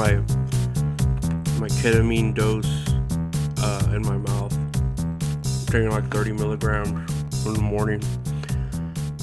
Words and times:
my 0.00 0.14
my 1.60 1.68
ketamine 1.68 2.34
dose 2.34 2.88
uh, 3.62 3.92
in 3.94 4.00
my 4.00 4.16
mouth. 4.16 4.56
Taking 5.66 5.90
like 5.90 6.10
30 6.10 6.32
milligrams 6.32 7.12
in 7.44 7.52
the 7.52 7.60
morning. 7.60 8.02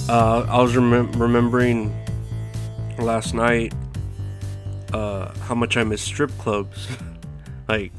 Uh, 0.07 0.45
I 0.47 0.61
was 0.61 0.75
remem- 0.75 1.19
remembering 1.19 1.91
last 2.99 3.33
night 3.33 3.73
uh, 4.93 5.33
how 5.39 5.55
much 5.55 5.77
I 5.77 5.83
miss 5.83 6.03
strip 6.03 6.29
clubs. 6.37 6.87
like, 7.67 7.91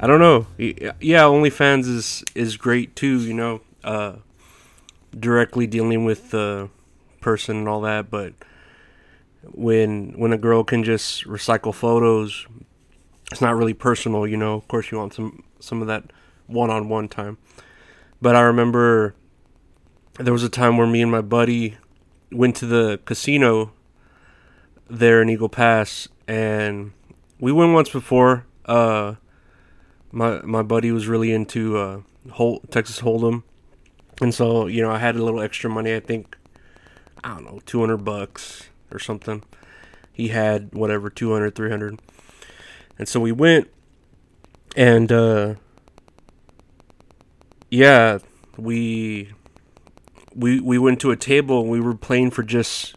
I 0.00 0.06
don't 0.06 0.18
know. 0.18 0.46
Yeah, 0.56 1.24
OnlyFans 1.24 1.86
is 1.86 2.24
is 2.34 2.56
great 2.56 2.96
too. 2.96 3.20
You 3.20 3.34
know, 3.34 3.60
uh, 3.84 4.14
directly 5.12 5.66
dealing 5.66 6.06
with 6.06 6.30
the 6.30 6.70
person 7.20 7.58
and 7.58 7.68
all 7.68 7.82
that. 7.82 8.10
But 8.10 8.32
when 9.52 10.12
when 10.18 10.32
a 10.32 10.38
girl 10.38 10.64
can 10.64 10.84
just 10.84 11.24
recycle 11.24 11.74
photos, 11.74 12.46
it's 13.30 13.40
not 13.40 13.56
really 13.56 13.74
personal. 13.74 14.26
You 14.26 14.36
know, 14.36 14.54
of 14.54 14.68
course, 14.68 14.90
you 14.90 14.98
want 14.98 15.14
some 15.14 15.42
some 15.60 15.80
of 15.80 15.88
that 15.88 16.12
one 16.46 16.70
on 16.70 16.88
one 16.88 17.08
time. 17.08 17.38
But 18.20 18.34
I 18.34 18.40
remember 18.40 19.14
there 20.18 20.32
was 20.32 20.42
a 20.42 20.48
time 20.48 20.76
where 20.76 20.86
me 20.86 21.02
and 21.02 21.10
my 21.10 21.20
buddy 21.20 21.76
went 22.32 22.56
to 22.56 22.66
the 22.66 23.00
casino 23.04 23.72
there 24.88 25.22
in 25.22 25.28
Eagle 25.28 25.48
Pass, 25.48 26.08
and 26.26 26.92
we 27.38 27.52
went 27.52 27.72
once 27.72 27.90
before. 27.90 28.46
Uh, 28.64 29.14
my 30.10 30.40
my 30.42 30.62
buddy 30.62 30.90
was 30.90 31.06
really 31.06 31.32
into 31.32 31.76
uh, 31.76 32.00
Texas 32.70 33.00
Hold'em, 33.00 33.42
and 34.20 34.34
so 34.34 34.66
you 34.66 34.82
know 34.82 34.90
I 34.90 34.98
had 34.98 35.16
a 35.16 35.22
little 35.22 35.40
extra 35.40 35.70
money. 35.70 35.94
I 35.94 36.00
think 36.00 36.36
I 37.22 37.34
don't 37.34 37.44
know, 37.44 37.60
two 37.66 37.80
hundred 37.80 37.98
bucks 37.98 38.68
or 38.90 38.98
something. 38.98 39.42
He 40.12 40.28
had 40.28 40.74
whatever 40.74 41.10
200, 41.10 41.54
300. 41.54 42.00
and 42.98 43.08
so 43.08 43.20
we 43.20 43.32
went, 43.32 43.68
and 44.76 45.10
uh, 45.12 45.54
yeah, 47.70 48.18
we 48.56 49.30
we 50.34 50.60
we 50.60 50.78
went 50.78 51.00
to 51.00 51.10
a 51.10 51.16
table 51.16 51.60
and 51.60 51.70
we 51.70 51.80
were 51.80 51.94
playing 51.94 52.30
for 52.30 52.42
just 52.42 52.96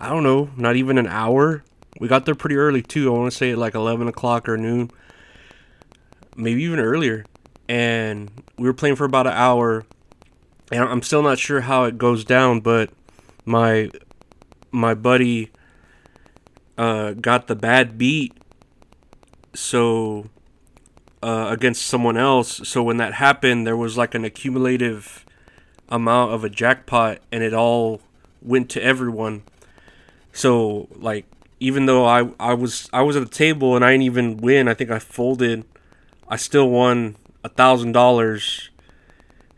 I 0.00 0.08
don't 0.08 0.22
know, 0.22 0.50
not 0.56 0.76
even 0.76 0.98
an 0.98 1.06
hour. 1.06 1.62
We 1.98 2.08
got 2.08 2.24
there 2.24 2.34
pretty 2.34 2.56
early 2.56 2.82
too. 2.82 3.14
I 3.14 3.18
want 3.18 3.30
to 3.30 3.36
say 3.36 3.54
like 3.54 3.74
eleven 3.74 4.08
o'clock 4.08 4.48
or 4.48 4.56
noon, 4.56 4.90
maybe 6.36 6.62
even 6.62 6.78
earlier. 6.78 7.24
And 7.68 8.30
we 8.58 8.66
were 8.66 8.74
playing 8.74 8.96
for 8.96 9.04
about 9.04 9.26
an 9.26 9.34
hour. 9.34 9.84
And 10.72 10.82
I'm 10.82 11.02
still 11.02 11.22
not 11.22 11.38
sure 11.38 11.60
how 11.60 11.84
it 11.84 11.98
goes 11.98 12.24
down, 12.24 12.60
but 12.60 12.90
my 13.44 13.90
my 14.70 14.94
buddy 14.94 15.50
uh, 16.78 17.12
got 17.12 17.46
the 17.46 17.56
bad 17.56 17.98
beat, 17.98 18.32
so 19.54 20.30
uh, 21.22 21.48
against 21.50 21.86
someone 21.86 22.16
else. 22.16 22.66
So 22.68 22.82
when 22.82 22.96
that 22.98 23.14
happened, 23.14 23.66
there 23.66 23.76
was 23.76 23.96
like 23.96 24.14
an 24.14 24.24
accumulative 24.24 25.24
amount 25.88 26.32
of 26.32 26.44
a 26.44 26.48
jackpot, 26.48 27.18
and 27.30 27.42
it 27.42 27.52
all 27.52 28.00
went 28.40 28.70
to 28.70 28.82
everyone. 28.82 29.42
So 30.32 30.88
like 30.92 31.26
even 31.58 31.86
though 31.86 32.06
I 32.06 32.30
I 32.38 32.54
was 32.54 32.88
I 32.92 33.02
was 33.02 33.16
at 33.16 33.22
the 33.22 33.28
table 33.28 33.76
and 33.76 33.84
I 33.84 33.92
didn't 33.92 34.04
even 34.04 34.36
win, 34.38 34.68
I 34.68 34.74
think 34.74 34.90
I 34.90 34.98
folded. 34.98 35.64
I 36.28 36.36
still 36.36 36.70
won 36.70 37.16
a 37.44 37.48
thousand 37.48 37.92
dollars 37.92 38.70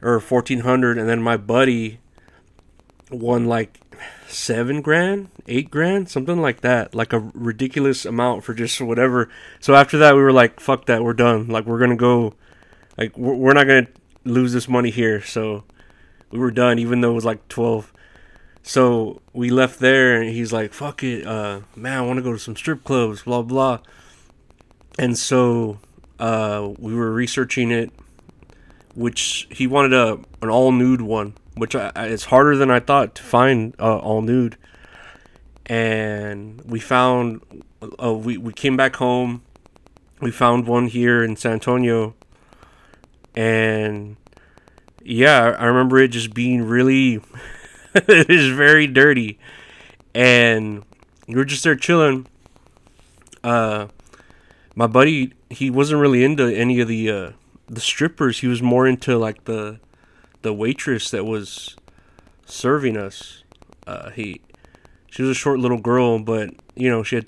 or 0.00 0.18
fourteen 0.18 0.60
hundred, 0.60 0.98
and 0.98 1.08
then 1.08 1.22
my 1.22 1.36
buddy 1.36 2.00
won 3.10 3.46
like 3.46 3.81
seven 4.28 4.80
grand, 4.80 5.28
eight 5.46 5.70
grand, 5.70 6.08
something 6.08 6.40
like 6.40 6.62
that, 6.62 6.94
like 6.94 7.12
a 7.12 7.20
ridiculous 7.34 8.04
amount 8.04 8.44
for 8.44 8.54
just 8.54 8.80
whatever. 8.80 9.28
So 9.60 9.74
after 9.74 9.98
that, 9.98 10.14
we 10.14 10.22
were 10.22 10.32
like, 10.32 10.60
"Fuck 10.60 10.86
that, 10.86 11.02
we're 11.02 11.12
done. 11.12 11.48
Like 11.48 11.66
we're 11.66 11.78
gonna 11.78 11.96
go, 11.96 12.34
like 12.96 13.16
we're, 13.16 13.52
not 13.52 13.66
gonna 13.66 13.88
lose 14.24 14.52
this 14.52 14.68
money 14.68 14.90
here." 14.90 15.22
So 15.22 15.64
we 16.30 16.38
were 16.38 16.50
done, 16.50 16.78
even 16.78 17.00
though 17.00 17.12
it 17.12 17.14
was 17.14 17.24
like 17.24 17.48
twelve. 17.48 17.92
So 18.62 19.20
we 19.32 19.50
left 19.50 19.80
there, 19.80 20.20
and 20.20 20.30
he's 20.30 20.52
like, 20.52 20.72
"Fuck 20.72 21.02
it, 21.02 21.26
uh, 21.26 21.60
man, 21.76 21.98
I 21.98 22.02
want 22.02 22.19
to 22.19 22.22
go 22.22 22.32
to 22.32 22.38
some 22.38 22.56
strip 22.56 22.84
clubs, 22.84 23.22
blah 23.22 23.42
blah." 23.42 23.80
And 24.98 25.19
so 25.19 25.78
uh, 26.19 26.70
we 26.78 26.94
were 26.94 27.12
researching 27.12 27.70
it, 27.70 27.90
which 28.94 29.48
he 29.50 29.66
wanted 29.66 29.92
a 29.92 30.19
an 30.40 30.48
all 30.48 30.72
nude 30.72 31.00
one, 31.02 31.34
which 31.62 31.76
I, 31.76 31.92
it's 31.94 32.24
harder 32.24 32.56
than 32.56 32.72
I 32.72 32.80
thought 32.80 33.14
to 33.14 33.22
find 33.22 33.72
uh, 33.78 33.98
all 33.98 34.20
nude. 34.20 34.56
And 35.66 36.60
we 36.62 36.80
found, 36.80 37.40
uh, 38.02 38.14
we 38.14 38.36
we 38.36 38.52
came 38.52 38.76
back 38.76 38.96
home, 38.96 39.42
we 40.20 40.32
found 40.32 40.66
one 40.66 40.88
here 40.88 41.22
in 41.22 41.36
San 41.36 41.52
Antonio, 41.52 42.14
and 43.36 44.16
yeah, 45.04 45.54
I 45.56 45.66
remember 45.66 46.00
it 46.00 46.08
just 46.08 46.34
being 46.34 46.64
really, 46.64 47.20
it 47.94 48.28
is 48.28 48.48
very 48.56 48.88
dirty, 48.88 49.38
and 50.16 50.82
we 51.28 51.36
were 51.36 51.44
just 51.44 51.62
there 51.62 51.76
chilling. 51.76 52.26
Uh, 53.44 53.86
my 54.74 54.88
buddy, 54.88 55.32
he 55.48 55.70
wasn't 55.70 56.00
really 56.00 56.24
into 56.24 56.44
any 56.48 56.80
of 56.80 56.88
the 56.88 57.08
uh, 57.08 57.30
the 57.68 57.80
strippers. 57.80 58.40
He 58.40 58.48
was 58.48 58.60
more 58.60 58.84
into 58.84 59.16
like 59.16 59.44
the 59.44 59.78
the 60.42 60.53
waitress 60.53 61.10
that 61.10 61.25
was 61.25 61.76
serving 62.47 62.97
us. 62.97 63.42
Uh, 63.86 64.10
he 64.10 64.41
she 65.10 65.22
was 65.22 65.30
a 65.30 65.34
short 65.34 65.58
little 65.58 65.80
girl, 65.80 66.19
but 66.19 66.50
you 66.75 66.88
know 66.88 67.03
she 67.03 67.16
had 67.16 67.26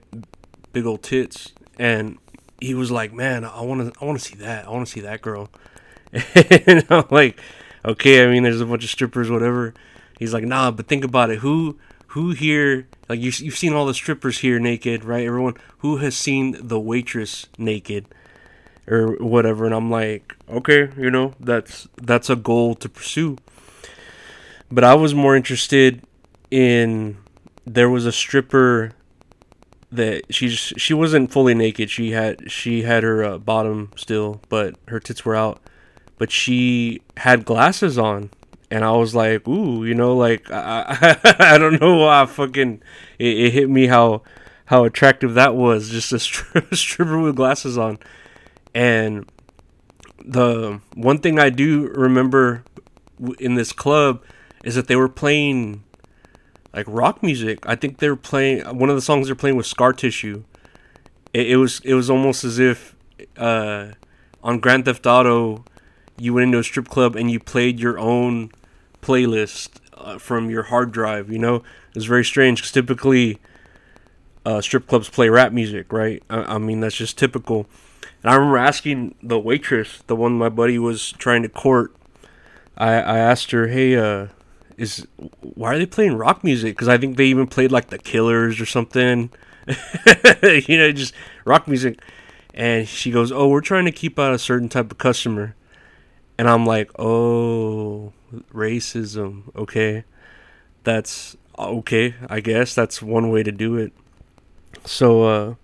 big 0.73 0.87
old 0.87 1.03
tits, 1.03 1.53
and 1.79 2.19
he 2.61 2.75
was 2.75 2.91
like, 2.91 3.13
"Man, 3.13 3.45
I 3.45 3.63
want 3.63 3.95
to 3.95 4.01
I 4.01 4.05
want 4.05 4.19
to 4.19 4.25
see 4.25 4.37
that. 4.37 4.67
I 4.67 4.71
want 4.71 4.87
to 4.87 4.93
see 4.93 5.01
that 5.01 5.23
girl." 5.23 5.51
and 6.67 6.87
I'm 6.91 7.05
like, 7.11 7.41
"Okay, 7.85 8.25
I 8.25 8.27
mean, 8.29 8.43
there's 8.43 8.61
a 8.61 8.67
bunch 8.67 8.85
of 8.85 8.91
strippers, 8.91 9.31
whatever." 9.31 9.75
He's 10.19 10.33
like, 10.33 10.45
"Nah, 10.45 10.71
but 10.71 10.87
think 10.87 11.05
about 11.05 11.31
it. 11.31 11.39
Who 11.39 11.79
who 12.09 12.31
here 12.31 12.87
like 13.09 13.21
you 13.21 13.33
you've 13.37 13.59
seen 13.59 13.73
all 13.73 13.87
the 13.87 13.95
strippers 13.95 14.39
here 14.39 14.59
naked, 14.59 15.05
right? 15.05 15.27
Everyone 15.27 15.55
who 15.79 15.99
has 15.99 16.17
seen 16.17 16.57
the 16.61 16.81
waitress 16.81 17.47
naked?" 17.59 18.07
Or 18.87 19.17
whatever 19.17 19.65
and 19.65 19.75
I'm 19.75 19.91
like, 19.91 20.34
okay, 20.49 20.91
you 20.97 21.11
know, 21.11 21.34
that's 21.41 21.89
that's 21.97 22.28
a 22.31 22.37
goal 22.37 22.75
to 22.77 22.89
pursue. 22.89 23.39
But 24.71 24.84
I 24.84 24.95
was 24.95 25.15
more 25.15 25.37
interested 25.37 26.03
in 26.50 27.17
there 27.67 27.89
was 27.89 28.06
a 28.06 28.12
stripper 28.12 28.93
that 29.91 30.34
she's 30.34 30.73
she 30.77 30.93
wasn't 30.93 31.31
fully 31.31 31.55
naked. 31.55 31.91
She 31.91 32.11
had 32.11 32.50
she 32.50 32.83
had 32.83 33.03
her 33.03 33.25
uh, 33.25 33.39
bottom 33.39 33.91
still, 33.97 34.41
but 34.49 34.75
her 34.89 35.00
tits 35.00 35.25
were 35.25 35.37
out. 35.37 35.61
But 36.19 36.31
she 36.31 37.03
had 37.19 37.44
glasses 37.44 37.99
on, 37.99 38.31
and 38.71 38.84
I 38.84 38.93
was 38.93 39.15
like, 39.15 39.47
ooh, 39.49 39.84
you 39.84 39.94
know, 39.94 40.17
like 40.17 40.50
I 40.50 40.84
I, 41.00 41.34
I 41.55 41.59
don't 41.59 41.81
know 41.81 41.97
why 41.97 42.23
I 42.23 42.27
fucking 42.27 42.83
it, 43.19 43.39
it 43.39 43.53
hit 43.53 43.71
me 43.71 43.87
how 43.87 44.23
how 44.67 44.84
attractive 44.84 45.34
that 45.34 45.55
was. 45.55 45.91
Just 45.91 46.12
a 46.12 46.17
stri- 46.17 46.75
stripper 46.77 47.19
with 47.19 47.37
glasses 47.37 47.78
on. 47.78 47.99
And 48.75 49.31
the 50.25 50.81
one 50.95 51.19
thing 51.19 51.39
I 51.39 51.51
do 51.51 51.89
remember 51.89 52.65
in 53.39 53.55
this 53.55 53.73
club 53.73 54.23
is 54.65 54.75
that 54.75 54.88
they 54.88 54.97
were 54.97 55.09
playing 55.09 55.85
like 56.73 56.87
rock 56.88 57.23
music. 57.23 57.61
I 57.67 57.76
think 57.76 57.99
they 57.99 58.09
were 58.09 58.17
playing 58.17 58.62
one 58.76 58.91
of 58.91 58.97
the 58.97 59.03
songs 59.03 59.29
they're 59.29 59.37
playing 59.37 59.56
was 59.56 59.67
Scar 59.69 59.93
Tissue. 59.93 60.43
It, 61.32 61.53
it 61.53 61.56
was 61.56 61.81
it 61.85 61.94
was 61.94 62.11
almost 62.11 62.44
as 62.44 62.59
if 62.59 62.97
uh, 63.37 63.93
on 64.43 64.59
Grand 64.59 64.87
Theft 64.87 65.06
Auto 65.06 65.65
you 66.19 66.35
went 66.35 66.44
into 66.47 66.59
a 66.59 66.65
strip 66.65 66.88
club 66.88 67.17
and 67.17 67.31
you 67.31 67.41
played 67.41 67.79
your 67.79 67.99
own 67.99 68.50
playlist 69.03 69.81
uh, 69.94 70.19
from 70.19 70.50
your 70.50 70.65
hard 70.65 70.93
drive. 70.93 71.31
You 71.31 71.38
know, 71.38 71.56
it 71.56 71.94
was 71.94 72.06
very 72.06 72.25
strange 72.25 72.59
because 72.59 72.73
typically 72.73 73.38
uh, 74.44 74.61
strip 74.61 74.87
clubs 74.87 75.09
play 75.09 75.29
rap 75.29 75.53
music, 75.53 75.93
right? 75.93 76.23
I, 76.29 76.55
I 76.55 76.59
mean 76.59 76.81
that's 76.81 76.97
just 76.97 77.19
typical. 77.19 77.67
And 78.25 78.32
I 78.32 78.37
remember 78.37 78.56
asking 78.56 79.17
the 79.23 79.38
waitress, 79.38 80.03
the 80.06 80.17
one 80.17 80.32
my 80.38 80.49
buddy 80.49 80.79
was 80.79 81.12
trying 81.12 81.43
to 81.43 81.49
court. 81.50 81.94
I 82.75 82.94
I 82.94 83.19
asked 83.19 83.50
her, 83.50 83.69
"Hey, 83.69 83.97
uh, 83.97 84.29
is 84.79 85.06
why 85.43 85.75
are 85.75 85.79
they 85.79 85.85
playing 85.85 86.17
rock 86.17 86.43
music? 86.43 86.75
Because 86.75 86.88
I 86.88 86.97
think 86.97 87.19
they 87.19 87.26
even 87.26 87.47
played 87.47 87.71
like 87.71 87.88
the 87.88 87.99
Killers 87.99 88.62
or 88.62 88.67
something. 88.67 89.29
you 90.43 90.79
know, 90.79 90.91
just 90.91 91.12
rock 91.44 91.69
music." 91.69 92.00
And 92.55 92.88
she 92.88 93.11
goes, 93.11 93.31
"Oh, 93.31 93.49
we're 93.49 93.61
trying 93.61 93.85
to 93.85 93.93
keep 93.93 94.19
out 94.19 94.32
a 94.32 94.38
certain 94.38 94.71
type 94.71 94.91
of 94.91 94.97
customer." 94.97 95.55
And 96.38 96.49
I'm 96.49 96.65
like, 96.65 96.91
"Oh, 96.99 98.15
racism. 98.55 99.55
Okay, 99.55 100.05
that's 100.82 101.37
okay. 101.59 102.15
I 102.31 102.41
guess 102.41 102.75
that's 102.75 103.03
one 103.03 103.29
way 103.29 103.43
to 103.43 103.53
do 103.53 103.76
it." 103.76 103.93
So, 104.87 105.25
uh, 105.25 105.55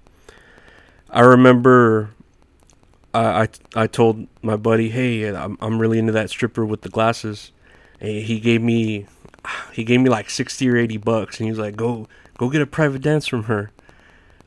I 1.08 1.20
remember 1.20 2.10
I, 3.14 3.42
I 3.42 3.48
I 3.74 3.86
told 3.86 4.26
my 4.42 4.56
buddy, 4.56 4.90
"Hey, 4.90 5.26
I'm 5.26 5.58
I'm 5.60 5.78
really 5.78 5.98
into 5.98 6.12
that 6.12 6.30
stripper 6.30 6.64
with 6.64 6.82
the 6.82 6.88
glasses." 6.88 7.52
And 8.00 8.22
he 8.24 8.40
gave 8.40 8.62
me 8.62 9.06
he 9.72 9.84
gave 9.84 10.00
me 10.00 10.10
like 10.10 10.30
60 10.30 10.68
or 10.68 10.76
80 10.76 10.98
bucks 10.98 11.38
and 11.38 11.46
he 11.46 11.50
was 11.50 11.58
like 11.58 11.76
go 11.76 12.06
go 12.36 12.50
get 12.50 12.62
a 12.62 12.66
private 12.66 13.02
dance 13.02 13.26
from 13.26 13.44
her. 13.44 13.70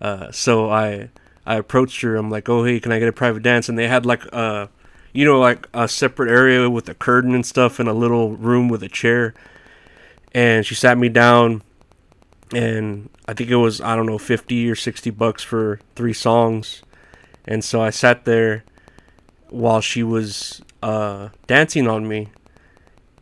Uh, 0.01 0.31
so 0.31 0.69
i 0.69 1.09
i 1.45 1.55
approached 1.55 2.01
her. 2.01 2.15
I'm 2.15 2.29
like 2.29 2.49
oh 2.49 2.63
hey 2.63 2.79
can 2.79 2.91
i 2.91 2.99
get 2.99 3.07
a 3.07 3.13
private 3.13 3.43
dance? 3.43 3.69
And 3.69 3.77
they 3.77 3.87
had 3.87 4.05
like 4.05 4.21
uh 4.33 4.67
you 5.13 5.25
know 5.25 5.39
like 5.39 5.67
a 5.73 5.87
separate 5.87 6.29
area 6.29 6.69
with 6.69 6.89
a 6.89 6.95
curtain 6.95 7.35
and 7.35 7.45
stuff 7.45 7.79
in 7.79 7.87
a 7.87 7.93
little 7.93 8.35
room 8.35 8.69
with 8.69 8.83
a 8.83 8.89
chair. 8.89 9.33
And 10.33 10.65
she 10.65 10.75
sat 10.75 10.97
me 10.97 11.09
down 11.09 11.61
and 12.53 13.09
i 13.27 13.33
think 13.33 13.49
it 13.49 13.55
was 13.55 13.81
i 13.81 13.95
don't 13.95 14.05
know 14.05 14.17
50 14.17 14.69
or 14.69 14.75
60 14.75 15.09
bucks 15.11 15.43
for 15.43 15.79
three 15.95 16.13
songs 16.13 16.83
and 17.45 17.63
so 17.63 17.81
i 17.81 17.89
sat 17.89 18.25
there 18.25 18.63
while 19.49 19.81
she 19.81 20.01
was 20.01 20.61
uh, 20.81 21.29
dancing 21.47 21.87
on 21.87 22.07
me 22.07 22.27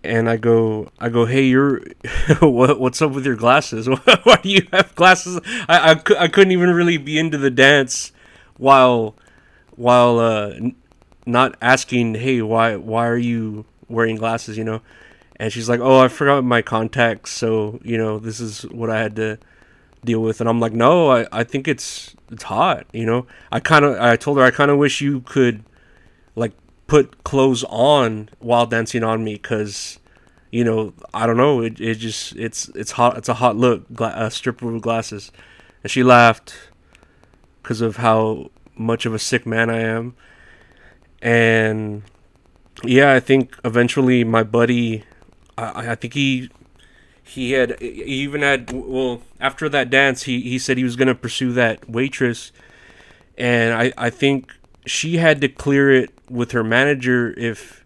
and 0.03 0.29
I 0.29 0.37
go, 0.37 0.89
I 0.99 1.09
go, 1.09 1.25
hey, 1.25 1.43
you're, 1.43 1.81
what, 2.39 2.79
what's 2.79 3.01
up 3.01 3.11
with 3.11 3.25
your 3.25 3.35
glasses? 3.35 3.87
Why 4.23 4.39
do 4.41 4.49
you 4.49 4.65
have 4.71 4.95
glasses? 4.95 5.39
I, 5.69 5.91
I, 5.91 6.23
I 6.23 6.27
couldn't 6.27 6.51
even 6.51 6.71
really 6.71 6.97
be 6.97 7.19
into 7.19 7.37
the 7.37 7.51
dance 7.51 8.11
while, 8.57 9.15
while, 9.75 10.17
uh, 10.17 10.53
not 11.25 11.55
asking, 11.61 12.15
hey, 12.15 12.41
why, 12.41 12.75
why 12.75 13.07
are 13.07 13.17
you 13.17 13.65
wearing 13.87 14.15
glasses? 14.15 14.57
You 14.57 14.63
know, 14.63 14.81
and 15.35 15.53
she's 15.53 15.69
like, 15.69 15.79
oh, 15.79 15.99
I 15.99 16.07
forgot 16.07 16.43
my 16.43 16.61
contacts, 16.61 17.31
so 17.31 17.79
you 17.83 17.97
know, 17.97 18.17
this 18.17 18.39
is 18.39 18.63
what 18.63 18.89
I 18.89 18.99
had 18.99 19.15
to 19.17 19.37
deal 20.03 20.21
with, 20.21 20.39
and 20.41 20.49
I'm 20.49 20.59
like, 20.59 20.73
no, 20.73 21.11
I, 21.11 21.27
I 21.31 21.43
think 21.43 21.67
it's, 21.67 22.15
it's 22.31 22.43
hot. 22.43 22.87
You 22.91 23.05
know, 23.05 23.27
I 23.51 23.59
kind 23.59 23.85
of, 23.85 23.99
I 23.99 24.15
told 24.15 24.37
her, 24.37 24.43
I 24.43 24.51
kind 24.51 24.71
of 24.71 24.77
wish 24.77 25.01
you 25.01 25.21
could, 25.21 25.63
like 26.35 26.53
put 26.87 27.23
clothes 27.23 27.63
on 27.69 28.27
while 28.39 28.65
dancing 28.65 29.01
on 29.01 29.23
me 29.23 29.35
because 29.35 29.97
you 30.51 30.63
know 30.63 30.93
I 31.13 31.25
don't 31.25 31.37
know 31.37 31.61
it, 31.61 31.79
it 31.79 31.95
just 31.95 32.35
it's 32.35 32.67
it's 32.69 32.91
hot 32.91 33.17
it's 33.17 33.29
a 33.29 33.35
hot 33.35 33.55
look 33.55 33.85
gla- 33.93 34.13
a 34.15 34.29
stripper 34.29 34.69
with 34.69 34.81
glasses 34.81 35.31
and 35.83 35.89
she 35.89 36.03
laughed 36.03 36.53
because 37.63 37.79
of 37.79 37.95
how 37.95 38.51
much 38.75 39.05
of 39.05 39.13
a 39.13 39.19
sick 39.19 39.45
man 39.45 39.69
I 39.69 39.79
am 39.79 40.15
and 41.21 42.03
yeah 42.83 43.13
I 43.13 43.21
think 43.21 43.57
eventually 43.63 44.23
my 44.25 44.43
buddy 44.43 45.03
I, 45.57 45.91
I 45.91 45.95
think 45.95 46.13
he 46.13 46.49
he 47.31 47.51
had 47.53 47.79
he 47.79 48.03
even 48.03 48.41
had 48.41 48.71
well 48.71 49.21
after 49.39 49.69
that 49.69 49.89
dance 49.89 50.23
he, 50.23 50.41
he 50.41 50.59
said 50.59 50.77
he 50.77 50.83
was 50.83 50.95
gonna 50.95 51.15
pursue 51.15 51.53
that 51.53 51.89
waitress 51.89 52.51
and 53.37 53.73
I, 53.73 53.93
I 53.97 54.09
think 54.09 54.53
she 54.85 55.17
had 55.17 55.41
to 55.41 55.47
clear 55.47 55.91
it 55.91 56.11
with 56.29 56.51
her 56.51 56.63
manager 56.63 57.33
if 57.37 57.85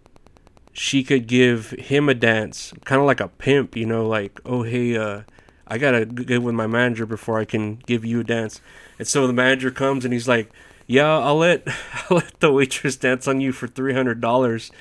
she 0.73 1.03
could 1.03 1.27
give 1.27 1.69
him 1.71 2.09
a 2.09 2.13
dance, 2.13 2.73
kind 2.83 2.99
of 2.99 3.07
like 3.07 3.21
a 3.21 3.29
pimp, 3.29 3.77
you 3.77 3.85
know, 3.85 4.05
like, 4.05 4.41
oh, 4.45 4.63
hey, 4.63 4.97
uh, 4.97 5.21
I 5.67 5.77
gotta 5.77 6.05
get 6.05 6.43
with 6.43 6.55
my 6.55 6.67
manager 6.67 7.05
before 7.05 7.39
I 7.39 7.45
can 7.45 7.77
give 7.85 8.03
you 8.03 8.19
a 8.19 8.23
dance. 8.23 8.59
And 8.99 9.07
so 9.07 9.25
the 9.27 9.33
manager 9.33 9.71
comes 9.71 10.03
and 10.03 10.13
he's 10.13 10.27
like, 10.27 10.51
yeah, 10.87 11.17
I'll 11.17 11.37
let, 11.37 11.65
I'll 12.09 12.17
let 12.17 12.39
the 12.39 12.51
waitress 12.51 12.97
dance 12.97 13.27
on 13.27 13.39
you 13.39 13.51
for 13.51 13.67
$300. 13.67 14.71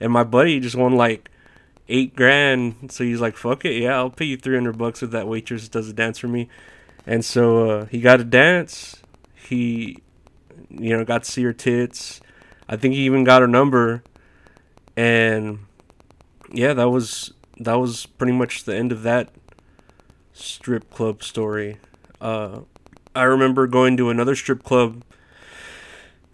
And 0.00 0.12
my 0.12 0.24
buddy 0.24 0.58
just 0.58 0.74
won 0.74 0.96
like 0.96 1.30
eight 1.88 2.16
grand. 2.16 2.90
So 2.90 3.04
he's 3.04 3.20
like, 3.20 3.36
fuck 3.36 3.64
it. 3.64 3.80
Yeah, 3.80 3.96
I'll 3.96 4.10
pay 4.10 4.26
you 4.26 4.36
300 4.36 4.76
bucks 4.76 5.02
if 5.02 5.10
that 5.10 5.28
waitress 5.28 5.68
does 5.68 5.88
a 5.88 5.92
dance 5.92 6.18
for 6.18 6.28
me. 6.28 6.48
And 7.06 7.24
so 7.24 7.70
uh, 7.70 7.84
he 7.86 8.00
got 8.00 8.20
a 8.20 8.24
dance. 8.24 9.02
He, 9.34 10.02
you 10.70 10.96
know, 10.96 11.04
got 11.04 11.24
to 11.24 11.30
see 11.30 11.44
her 11.44 11.52
tits 11.52 12.20
I 12.68 12.76
think 12.76 12.94
he 12.94 13.00
even 13.02 13.24
got 13.24 13.42
her 13.42 13.48
number, 13.48 14.02
and 14.96 15.60
yeah, 16.52 16.72
that 16.74 16.88
was 16.88 17.32
that 17.58 17.74
was 17.74 18.06
pretty 18.06 18.32
much 18.32 18.64
the 18.64 18.74
end 18.74 18.90
of 18.90 19.02
that 19.02 19.30
strip 20.32 20.90
club 20.90 21.22
story. 21.22 21.78
Uh, 22.20 22.60
I 23.14 23.22
remember 23.22 23.66
going 23.66 23.96
to 23.98 24.10
another 24.10 24.34
strip 24.34 24.64
club 24.64 25.04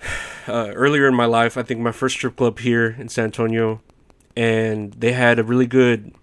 uh, 0.48 0.72
earlier 0.74 1.06
in 1.06 1.14
my 1.14 1.26
life. 1.26 1.58
I 1.58 1.62
think 1.62 1.80
my 1.80 1.92
first 1.92 2.16
strip 2.16 2.36
club 2.36 2.60
here 2.60 2.96
in 2.98 3.08
San 3.08 3.26
Antonio, 3.26 3.82
and 4.36 4.92
they 4.94 5.12
had 5.12 5.38
a 5.38 5.44
really 5.44 5.66
good 5.66 6.14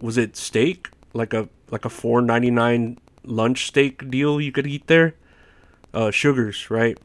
was 0.00 0.18
it 0.18 0.36
steak 0.36 0.88
like 1.14 1.32
a 1.32 1.48
like 1.70 1.84
a 1.84 1.88
four 1.88 2.20
ninety 2.20 2.50
nine 2.50 2.98
lunch 3.24 3.66
steak 3.66 4.10
deal 4.10 4.40
you 4.40 4.52
could 4.52 4.66
eat 4.66 4.86
there. 4.86 5.14
Uh, 5.92 6.10
sugars, 6.10 6.70
right? 6.70 6.98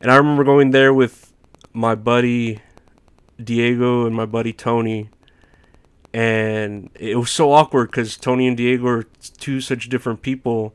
And 0.00 0.10
I 0.10 0.16
remember 0.16 0.42
going 0.42 0.70
there 0.70 0.94
with 0.94 1.32
my 1.74 1.94
buddy 1.94 2.60
Diego 3.42 4.06
and 4.06 4.16
my 4.16 4.24
buddy 4.24 4.52
Tony, 4.52 5.10
and 6.14 6.88
it 6.94 7.16
was 7.16 7.30
so 7.30 7.52
awkward 7.52 7.90
because 7.90 8.16
Tony 8.16 8.48
and 8.48 8.56
Diego 8.56 8.86
are 8.86 9.02
two 9.38 9.60
such 9.60 9.88
different 9.88 10.22
people. 10.22 10.72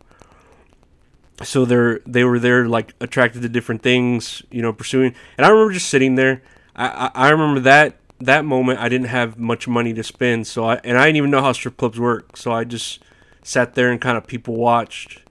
So 1.42 1.66
they're 1.66 2.02
they 2.06 2.24
were 2.24 2.38
there 2.38 2.68
like 2.68 2.94
attracted 3.02 3.42
to 3.42 3.50
different 3.50 3.82
things, 3.82 4.44
you 4.52 4.62
know, 4.62 4.72
pursuing. 4.72 5.16
And 5.38 5.46
I 5.46 5.50
remember 5.50 5.74
just 5.74 5.90
sitting 5.90 6.16
there. 6.16 6.44
I 6.76 6.88
I, 6.88 7.12
I 7.16 7.30
remember 7.30 7.62
that 7.62 7.98
that 8.20 8.46
moment 8.46 8.80
I 8.80 8.90
didn't 8.90 9.08
have 9.08 9.38
much 9.38 9.68
money 9.68 9.94
to 9.94 10.04
spend, 10.04 10.48
so 10.48 10.66
I 10.66 10.76
and 10.84 10.98
I 10.98 11.06
didn't 11.06 11.18
even 11.18 11.32
know 11.32 11.42
how 11.42 11.52
strip 11.52 11.78
clubs 11.78 12.00
work, 12.00 12.38
so 12.38 12.52
I 12.52 12.64
just 12.64 13.04
sat 13.44 13.76
there 13.76 13.92
and 13.92 14.00
kind 14.00 14.18
of 14.18 14.26
people 14.26 14.56
watched 14.56 15.22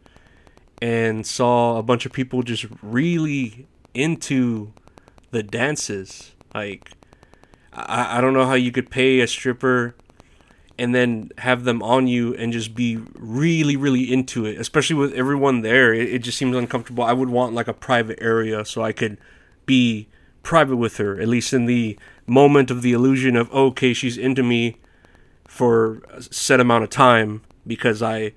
and 0.80 1.26
saw 1.26 1.78
a 1.78 1.82
bunch 1.82 2.06
of 2.06 2.12
people 2.12 2.42
just 2.42 2.66
really 2.82 3.66
into 3.94 4.72
the 5.30 5.42
dances. 5.42 6.32
Like, 6.54 6.90
I, 7.72 8.18
I 8.18 8.20
don't 8.20 8.34
know 8.34 8.46
how 8.46 8.54
you 8.54 8.72
could 8.72 8.90
pay 8.90 9.20
a 9.20 9.26
stripper 9.26 9.94
and 10.78 10.94
then 10.94 11.30
have 11.38 11.64
them 11.64 11.82
on 11.82 12.06
you 12.06 12.34
and 12.34 12.52
just 12.52 12.74
be 12.74 13.00
really, 13.14 13.76
really 13.76 14.12
into 14.12 14.44
it, 14.44 14.58
especially 14.58 14.96
with 14.96 15.12
everyone 15.14 15.62
there. 15.62 15.94
It, 15.94 16.14
it 16.14 16.18
just 16.20 16.36
seems 16.38 16.56
uncomfortable. 16.56 17.04
I 17.04 17.12
would 17.12 17.28
want 17.28 17.54
like 17.54 17.68
a 17.68 17.74
private 17.74 18.18
area 18.20 18.64
so 18.64 18.82
I 18.82 18.92
could 18.92 19.18
be 19.66 20.08
private 20.42 20.76
with 20.76 20.96
her, 20.96 21.20
at 21.20 21.28
least 21.28 21.52
in 21.52 21.66
the 21.66 21.96
moment 22.32 22.70
of 22.70 22.82
the 22.82 22.92
illusion 22.92 23.36
of, 23.36 23.48
oh, 23.52 23.66
okay, 23.66 23.92
she's 23.92 24.18
into 24.18 24.42
me 24.42 24.76
for 25.46 26.02
a 26.10 26.22
set 26.22 26.60
amount 26.60 26.84
of 26.84 26.90
time 26.90 27.42
because 27.66 28.02
I 28.02 28.32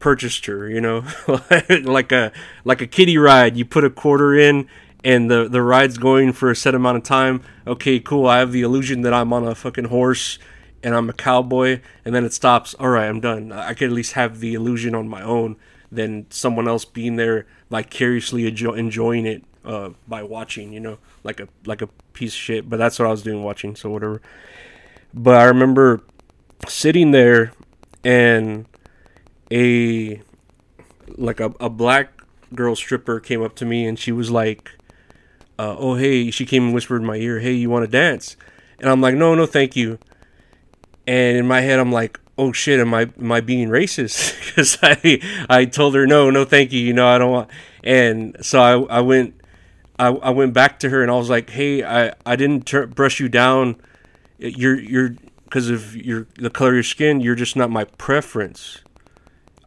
purchased 0.00 0.46
her, 0.46 0.68
you 0.68 0.80
know, 0.80 1.04
like 1.50 2.12
a 2.12 2.32
like 2.64 2.80
a 2.80 2.86
kiddie 2.86 3.18
ride. 3.18 3.56
You 3.56 3.64
put 3.64 3.84
a 3.84 3.90
quarter 3.90 4.34
in 4.34 4.68
and 5.04 5.30
the 5.30 5.48
the 5.48 5.62
ride's 5.62 5.98
going 5.98 6.32
for 6.32 6.50
a 6.50 6.56
set 6.56 6.74
amount 6.74 6.96
of 6.96 7.02
time. 7.04 7.42
Okay, 7.66 8.00
cool. 8.00 8.26
I 8.26 8.38
have 8.38 8.52
the 8.52 8.62
illusion 8.62 9.02
that 9.02 9.12
I'm 9.12 9.32
on 9.32 9.46
a 9.46 9.54
fucking 9.54 9.86
horse 9.86 10.38
and 10.82 10.94
I'm 10.94 11.08
a 11.10 11.12
cowboy, 11.12 11.80
and 12.04 12.14
then 12.14 12.24
it 12.24 12.32
stops. 12.32 12.74
All 12.74 12.88
right, 12.88 13.08
I'm 13.08 13.20
done. 13.20 13.50
I 13.52 13.74
could 13.74 13.88
at 13.88 13.94
least 13.94 14.12
have 14.12 14.40
the 14.40 14.54
illusion 14.54 14.94
on 14.94 15.08
my 15.08 15.22
own 15.22 15.56
than 15.90 16.26
someone 16.30 16.68
else 16.68 16.84
being 16.84 17.16
there 17.16 17.46
vicariously 17.70 18.46
enjoying 18.46 19.26
it 19.26 19.44
uh, 19.66 19.90
by 20.08 20.22
watching. 20.22 20.72
You 20.72 20.80
know, 20.80 20.98
like 21.24 21.40
a 21.40 21.48
like 21.66 21.82
a 21.82 21.88
piece 22.14 22.32
of 22.32 22.38
shit. 22.38 22.70
But 22.70 22.78
that's 22.78 22.98
what 22.98 23.06
I 23.06 23.10
was 23.10 23.22
doing 23.22 23.42
watching. 23.42 23.76
So 23.76 23.90
whatever. 23.90 24.22
But 25.12 25.34
I 25.34 25.44
remember 25.44 26.00
sitting 26.68 27.10
there 27.10 27.52
and 28.04 28.66
a 29.52 30.22
like 31.16 31.40
a, 31.40 31.52
a 31.60 31.68
black 31.68 32.12
girl 32.54 32.76
stripper 32.76 33.20
came 33.20 33.42
up 33.42 33.54
to 33.56 33.64
me 33.64 33.86
and 33.86 33.98
she 33.98 34.12
was 34.12 34.30
like 34.30 34.72
uh, 35.58 35.74
oh 35.78 35.94
hey, 35.94 36.30
she 36.30 36.44
came 36.44 36.64
and 36.64 36.74
whispered 36.74 37.00
in 37.00 37.06
my 37.06 37.16
ear, 37.16 37.40
hey, 37.40 37.52
you 37.52 37.70
want 37.70 37.84
to 37.84 37.90
dance? 37.90 38.36
And 38.78 38.90
I'm 38.90 39.00
like, 39.00 39.14
no, 39.14 39.34
no, 39.34 39.46
thank 39.46 39.74
you. 39.74 39.98
And 41.06 41.38
in 41.38 41.46
my 41.46 41.60
head, 41.60 41.78
I'm 41.78 41.92
like, 41.92 42.20
oh 42.36 42.52
shit, 42.52 42.78
am 42.80 42.92
I 42.92 43.10
am 43.18 43.32
I 43.32 43.40
being 43.40 43.68
racist? 43.68 44.34
Because 44.56 44.78
I 44.82 45.46
I 45.50 45.66
told 45.66 45.94
her 45.94 46.06
no, 46.06 46.30
no, 46.30 46.44
thank 46.44 46.72
you. 46.72 46.80
You 46.80 46.94
know, 46.94 47.06
I 47.06 47.18
don't 47.18 47.30
want. 47.30 47.50
And 47.84 48.36
so 48.40 48.60
I 48.60 48.98
I 48.98 49.00
went. 49.00 49.34
I, 49.98 50.08
I 50.08 50.30
went 50.30 50.52
back 50.52 50.78
to 50.80 50.90
her 50.90 51.02
and 51.02 51.10
I 51.10 51.14
was 51.14 51.30
like, 51.30 51.50
"Hey, 51.50 51.82
I, 51.82 52.14
I 52.24 52.36
didn't 52.36 52.66
ter- 52.66 52.86
brush 52.86 53.20
you 53.20 53.28
down. 53.28 53.76
You're 54.38 54.78
you're 54.78 55.16
because 55.44 55.70
of 55.70 55.96
your 55.96 56.26
the 56.36 56.50
color 56.50 56.70
of 56.70 56.74
your 56.76 56.82
skin. 56.82 57.20
You're 57.20 57.34
just 57.34 57.56
not 57.56 57.70
my 57.70 57.84
preference. 57.84 58.80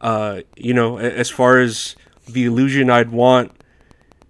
Uh, 0.00 0.42
you 0.56 0.72
know, 0.72 0.98
as 0.98 1.30
far 1.30 1.58
as 1.58 1.96
the 2.26 2.44
illusion 2.44 2.90
I'd 2.90 3.10
want 3.10 3.52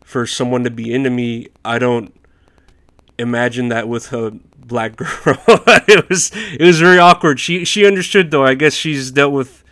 for 0.03 0.27
someone 0.27 0.65
to 0.65 0.71
be 0.71 0.93
into 0.93 1.11
me, 1.11 1.49
I 1.65 1.79
don't 1.79 2.15
imagine 3.19 3.69
that 3.69 3.89
with 3.89 4.13
a 4.13 4.31
black 4.57 4.97
girl. 4.97 5.07
it 5.47 6.09
was 6.09 6.31
it 6.35 6.63
was 6.63 6.81
very 6.81 6.99
awkward. 6.99 7.39
She 7.39 7.65
she 7.65 7.87
understood 7.87 8.31
though. 8.31 8.45
I 8.45 8.55
guess 8.55 8.75
she's 8.75 9.11
dealt 9.11 9.33
with 9.33 9.63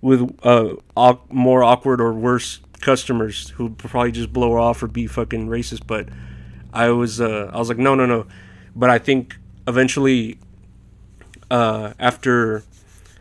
with 0.00 0.38
uh 0.44 0.74
au- 0.96 1.20
more 1.30 1.64
awkward 1.64 2.00
or 2.00 2.12
worse 2.12 2.60
customers 2.82 3.50
who 3.50 3.70
probably 3.70 4.12
just 4.12 4.32
blow 4.32 4.52
her 4.52 4.58
off 4.58 4.82
or 4.82 4.88
be 4.88 5.06
fucking 5.06 5.48
racist. 5.48 5.86
But 5.86 6.08
I 6.72 6.90
was 6.90 7.20
uh 7.20 7.50
I 7.52 7.58
was 7.58 7.68
like 7.68 7.78
no 7.78 7.94
no 7.94 8.04
no. 8.04 8.26
But 8.76 8.90
I 8.90 8.98
think 8.98 9.36
eventually 9.66 10.38
uh 11.50 11.94
after 11.98 12.62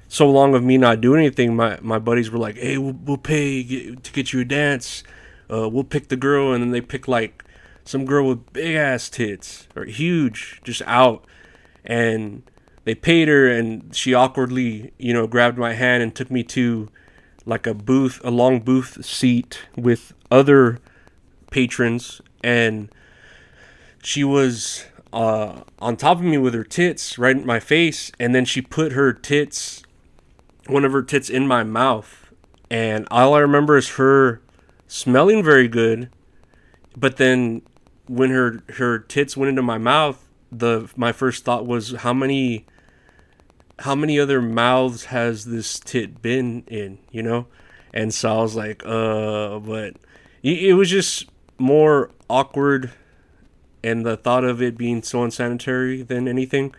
so 0.09 0.29
long 0.29 0.53
of 0.55 0.63
me 0.63 0.77
not 0.77 0.99
doing 0.99 1.21
anything, 1.21 1.55
my 1.55 1.79
my 1.81 1.99
buddies 1.99 2.29
were 2.29 2.39
like, 2.39 2.57
hey, 2.57 2.77
we'll, 2.77 2.97
we'll 3.05 3.17
pay 3.17 3.63
to 3.95 4.11
get 4.11 4.33
you 4.33 4.41
a 4.41 4.45
dance 4.45 5.03
uh, 5.51 5.67
we'll 5.67 5.83
pick 5.83 6.07
the 6.07 6.15
girl, 6.15 6.53
and 6.53 6.63
then 6.63 6.71
they 6.71 6.81
pick 6.81 7.07
like 7.07 7.43
some 7.83 8.05
girl 8.05 8.27
with 8.27 8.53
big 8.53 8.75
ass 8.75 9.09
tits 9.09 9.67
or 9.75 9.83
huge, 9.85 10.61
just 10.63 10.81
out. 10.83 11.25
And 11.83 12.43
they 12.85 12.95
paid 12.95 13.27
her 13.27 13.49
and 13.49 13.93
she 13.93 14.13
awkwardly, 14.13 14.93
you 14.97 15.13
know, 15.13 15.27
grabbed 15.27 15.57
my 15.57 15.73
hand 15.73 16.03
and 16.03 16.15
took 16.15 16.31
me 16.31 16.43
to 16.43 16.89
like 17.45 17.65
a 17.65 17.73
booth, 17.73 18.21
a 18.23 18.31
long 18.31 18.59
booth 18.59 19.03
seat 19.05 19.61
with 19.75 20.13
other 20.29 20.79
patrons 21.51 22.21
and 22.43 22.89
she 24.01 24.23
was 24.23 24.85
uh, 25.13 25.61
on 25.79 25.97
top 25.97 26.17
of 26.17 26.23
me 26.23 26.37
with 26.37 26.53
her 26.53 26.63
tits 26.63 27.19
right 27.19 27.35
in 27.35 27.45
my 27.45 27.59
face 27.59 28.11
and 28.19 28.33
then 28.33 28.45
she 28.45 28.61
put 28.61 28.93
her 28.93 29.13
tits 29.13 29.83
one 30.67 30.85
of 30.85 30.93
her 30.93 31.03
tits 31.03 31.29
in 31.29 31.45
my 31.45 31.63
mouth 31.63 32.31
and 32.69 33.07
all 33.11 33.33
I 33.33 33.39
remember 33.39 33.77
is 33.77 33.89
her 33.89 34.41
smelling 34.87 35.43
very 35.43 35.67
good 35.67 36.09
but 36.95 37.17
then 37.17 37.61
when 38.07 38.29
her 38.31 38.63
her 38.75 38.99
tits 38.99 39.35
went 39.35 39.49
into 39.49 39.61
my 39.61 39.77
mouth 39.77 40.27
the 40.51 40.89
my 40.95 41.11
first 41.11 41.43
thought 41.43 41.65
was 41.65 41.91
how 41.91 42.13
many 42.13 42.65
how 43.79 43.95
many 43.95 44.19
other 44.19 44.41
mouths 44.41 45.05
has 45.05 45.45
this 45.45 45.79
tit 45.79 46.21
been 46.21 46.63
in, 46.67 46.99
you 47.11 47.23
know? 47.23 47.47
And 47.93 48.07
was 48.23 48.55
like, 48.55 48.83
uh, 48.85 49.59
but 49.59 49.95
it 50.43 50.75
was 50.75 50.89
just 50.89 51.25
more 51.57 52.09
awkward 52.29 52.91
and 53.83 54.05
the 54.05 54.17
thought 54.17 54.43
of 54.43 54.61
it 54.61 54.77
being 54.77 55.03
so 55.03 55.23
unsanitary 55.23 56.01
than 56.01 56.27
anything. 56.27 56.73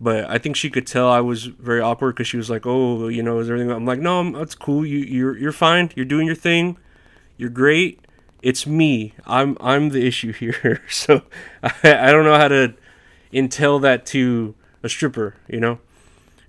But 0.00 0.30
I 0.30 0.38
think 0.38 0.56
she 0.56 0.70
could 0.70 0.86
tell 0.86 1.10
I 1.10 1.20
was 1.20 1.44
very 1.46 1.80
awkward 1.80 2.14
because 2.14 2.28
she 2.28 2.36
was 2.36 2.48
like, 2.48 2.66
"Oh, 2.66 3.08
you 3.08 3.22
know, 3.22 3.40
is 3.40 3.50
everything?" 3.50 3.70
I'm 3.72 3.84
like, 3.84 3.98
"No, 3.98 4.30
that's 4.30 4.54
cool. 4.54 4.86
You, 4.86 4.98
you're, 4.98 5.36
you're 5.36 5.52
fine. 5.52 5.90
You're 5.96 6.06
doing 6.06 6.26
your 6.26 6.36
thing. 6.36 6.78
You're 7.36 7.50
great. 7.50 8.00
It's 8.40 8.66
me. 8.66 9.14
I'm, 9.26 9.56
I'm 9.60 9.88
the 9.88 10.06
issue 10.06 10.32
here. 10.32 10.82
so 10.88 11.22
I, 11.62 11.72
I 11.82 12.12
don't 12.12 12.24
know 12.24 12.36
how 12.36 12.48
to 12.48 12.74
entail 13.32 13.80
that 13.80 14.06
to 14.06 14.54
a 14.84 14.88
stripper. 14.88 15.34
You 15.48 15.58
know, 15.58 15.78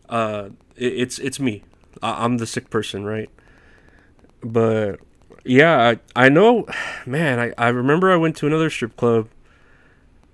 uh, 0.10 0.50
it, 0.76 0.94
it's, 0.94 1.20
it's 1.20 1.40
me. 1.40 1.64
I, 2.02 2.26
I'm 2.26 2.38
the 2.38 2.48
sick 2.48 2.70
person, 2.70 3.06
right? 3.06 3.30
But 4.44 5.00
yeah, 5.44 5.96
I, 6.16 6.26
I 6.26 6.30
know, 6.30 6.68
man. 7.06 7.40
I, 7.40 7.54
I 7.58 7.70
remember 7.70 8.12
I 8.12 8.18
went 8.18 8.36
to 8.38 8.48
another 8.48 8.70
strip 8.70 8.98
club 8.98 9.30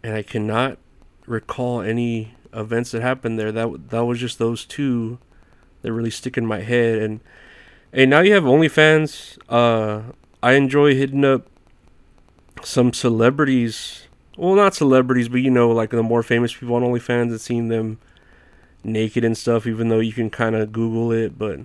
and 0.04 0.14
I 0.14 0.22
cannot 0.22 0.78
recall 1.26 1.82
any 1.82 2.36
events 2.54 2.92
that 2.92 3.02
happened 3.02 3.40
there. 3.40 3.52
That 3.52 3.90
that 3.90 4.06
was 4.06 4.20
just 4.20 4.40
those 4.40 4.66
two 4.66 5.20
that 5.82 5.92
really 5.92 6.12
stick 6.12 6.38
in 6.38 6.46
my 6.46 6.62
head. 6.62 7.00
And 7.00 7.20
and 7.92 8.10
now 8.10 8.22
you 8.22 8.34
have 8.34 8.44
OnlyFans. 8.44 9.38
Uh, 9.50 10.14
I 10.44 10.54
enjoy 10.54 10.96
hitting 10.96 11.26
up 11.26 11.48
some 12.64 12.94
celebrities. 12.94 14.08
Well, 14.38 14.56
not 14.56 14.76
celebrities, 14.76 15.30
but 15.30 15.38
you 15.38 15.50
know, 15.50 15.72
like 15.72 15.92
the 15.92 16.04
more 16.04 16.24
famous 16.24 16.54
people 16.54 16.76
on 16.76 16.84
OnlyFans 16.84 17.30
and 17.30 17.42
seeing 17.42 17.70
them 17.70 18.00
naked 18.86 19.24
and 19.24 19.38
stuff. 19.38 19.68
Even 19.68 19.90
though 19.90 20.00
you 20.00 20.14
can 20.14 20.30
kind 20.30 20.56
of 20.56 20.72
Google 20.72 21.12
it, 21.12 21.38
but 21.38 21.60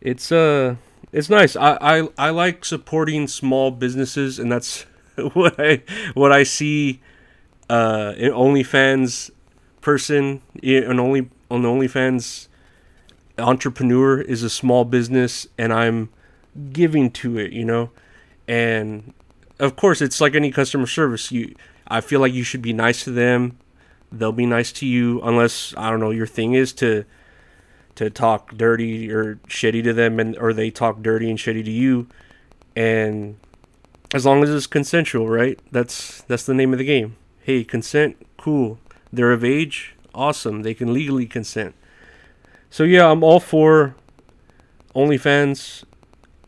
it's 0.00 0.32
uh, 0.32 0.76
it's 1.12 1.30
nice. 1.30 1.56
I 1.56 1.78
I 1.80 2.08
I 2.18 2.30
like 2.30 2.64
supporting 2.64 3.28
small 3.28 3.70
businesses, 3.70 4.38
and 4.38 4.50
that's 4.50 4.82
what 5.34 5.54
I 5.58 5.82
what 6.14 6.32
I 6.32 6.42
see 6.42 7.00
uh, 7.70 8.14
an 8.16 8.32
OnlyFans 8.32 9.30
person, 9.80 10.42
an 10.62 10.98
only 10.98 11.28
on 11.50 11.62
OnlyFans 11.62 12.48
entrepreneur 13.38 14.20
is 14.20 14.42
a 14.42 14.50
small 14.50 14.84
business, 14.84 15.46
and 15.56 15.72
I'm 15.72 16.10
giving 16.72 17.10
to 17.12 17.38
it, 17.38 17.52
you 17.52 17.64
know, 17.64 17.90
and 18.46 19.12
of 19.58 19.76
course 19.76 20.00
it's 20.00 20.20
like 20.20 20.34
any 20.34 20.50
customer 20.50 20.86
service. 20.86 21.30
You, 21.30 21.54
I 21.86 22.00
feel 22.00 22.20
like 22.20 22.32
you 22.32 22.42
should 22.42 22.62
be 22.62 22.72
nice 22.72 23.04
to 23.04 23.10
them. 23.10 23.58
They'll 24.10 24.32
be 24.32 24.46
nice 24.46 24.72
to 24.72 24.86
you, 24.86 25.20
unless 25.22 25.74
I 25.76 25.90
don't 25.90 26.00
know 26.00 26.10
your 26.10 26.26
thing 26.26 26.54
is 26.54 26.72
to 26.74 27.04
to 27.96 28.10
talk 28.10 28.56
dirty 28.56 29.10
or 29.10 29.36
shitty 29.48 29.82
to 29.84 29.92
them, 29.92 30.20
and 30.20 30.36
or 30.38 30.52
they 30.52 30.70
talk 30.70 31.02
dirty 31.02 31.28
and 31.28 31.38
shitty 31.38 31.64
to 31.64 31.70
you, 31.70 32.06
and 32.74 33.38
as 34.14 34.24
long 34.24 34.42
as 34.42 34.50
it's 34.50 34.66
consensual, 34.66 35.28
right? 35.28 35.58
That's 35.70 36.22
that's 36.22 36.46
the 36.46 36.54
name 36.54 36.72
of 36.72 36.78
the 36.78 36.84
game 36.84 37.16
hey, 37.48 37.64
consent, 37.64 38.14
cool. 38.36 38.78
They're 39.10 39.32
of 39.32 39.42
age, 39.42 39.94
awesome. 40.14 40.64
They 40.64 40.74
can 40.74 40.92
legally 40.92 41.24
consent. 41.24 41.74
So 42.68 42.84
yeah, 42.84 43.10
I'm 43.10 43.24
all 43.24 43.40
for 43.40 43.94
OnlyFans, 44.94 45.84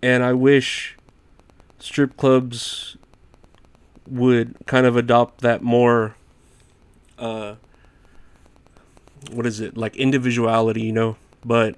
and 0.02 0.22
I 0.22 0.34
wish 0.34 0.98
strip 1.78 2.18
clubs 2.18 2.98
would 4.06 4.56
kind 4.66 4.84
of 4.84 4.94
adopt 4.94 5.40
that 5.40 5.62
more. 5.62 6.16
Uh, 7.20 7.56
what 9.30 9.46
is 9.46 9.60
it 9.60 9.76
like 9.76 9.96
individuality, 9.96 10.82
you 10.82 10.92
know? 10.92 11.16
But 11.44 11.76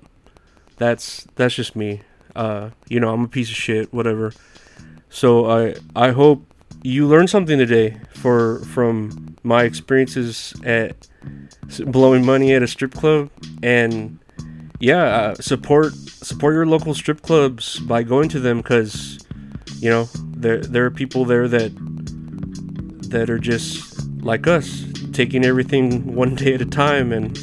that's 0.76 1.26
that's 1.34 1.54
just 1.54 1.76
me. 1.76 2.00
Uh, 2.34 2.70
you 2.88 3.00
know, 3.00 3.12
I'm 3.12 3.24
a 3.24 3.28
piece 3.28 3.50
of 3.50 3.56
shit, 3.56 3.92
whatever. 3.92 4.32
So 5.10 5.50
I 5.50 5.74
I 5.94 6.10
hope 6.12 6.44
you 6.82 7.06
learned 7.06 7.30
something 7.30 7.58
today 7.58 8.00
for 8.14 8.60
from 8.60 9.36
my 9.42 9.64
experiences 9.64 10.54
at 10.64 11.06
blowing 11.86 12.24
money 12.24 12.52
at 12.52 12.62
a 12.62 12.66
strip 12.66 12.92
club 12.92 13.30
and 13.62 14.18
yeah 14.80 15.04
uh, 15.04 15.34
support 15.36 15.94
support 15.94 16.54
your 16.54 16.66
local 16.66 16.94
strip 16.94 17.22
clubs 17.22 17.78
by 17.80 18.02
going 18.02 18.28
to 18.28 18.40
them 18.40 18.58
because 18.58 19.24
you 19.78 19.88
know 19.88 20.08
there 20.14 20.58
there 20.60 20.84
are 20.84 20.90
people 20.90 21.24
there 21.24 21.46
that 21.46 21.72
that 23.10 23.30
are 23.30 23.38
just 23.38 24.04
like 24.22 24.46
us 24.46 24.84
taking 25.12 25.44
everything 25.44 26.14
one 26.14 26.34
day 26.34 26.54
at 26.54 26.60
a 26.60 26.66
time 26.66 27.12
and 27.12 27.38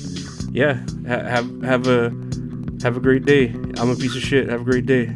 yeah 0.51 0.75
ha- 1.07 1.23
have 1.23 1.61
have 1.61 1.87
a 1.87 2.09
have 2.81 2.95
a 2.95 2.99
great 2.99 3.25
day. 3.25 3.49
I'm 3.77 3.89
a 3.89 3.95
piece 3.95 4.15
of 4.15 4.21
shit. 4.21 4.47
Have 4.49 4.61
a 4.61 4.63
great 4.63 4.85
day 4.85 5.13